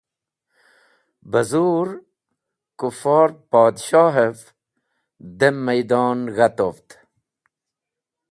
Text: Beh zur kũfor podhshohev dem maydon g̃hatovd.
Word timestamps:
Beh 1.31 1.47
zur 1.51 1.87
kũfor 2.79 3.29
podhshohev 3.51 4.37
dem 5.39 5.55
maydon 5.65 6.19
g̃hatovd. 6.35 6.89